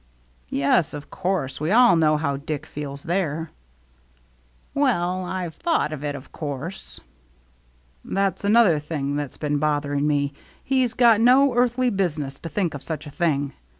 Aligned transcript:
"Yes. 0.49 0.95
Of 0.95 1.11
course 1.11 1.61
we 1.61 1.69
all 1.69 1.95
know 1.95 2.17
how 2.17 2.35
Dick 2.37 2.65
feels 2.65 3.03
there." 3.03 3.51
194 4.73 4.79
THE 4.81 4.81
MERRT 4.81 4.93
ANNE 5.19 5.21
"Well, 5.21 5.31
I've 5.31 5.53
thought 5.53 5.93
of 5.93 6.03
it, 6.03 6.15
of 6.15 6.31
course."" 6.31 6.99
That's 8.03 8.43
another 8.43 8.79
thing 8.79 9.15
that's 9.15 9.37
been 9.37 9.59
bothering 9.59 10.07
me. 10.07 10.33
He's 10.63 10.95
got 10.95 11.21
no 11.21 11.53
earthly 11.53 11.91
business 11.91 12.39
to 12.39 12.49
think 12.49 12.73
of 12.73 12.81
such 12.81 13.05
a 13.05 13.11
thing. 13.11 13.53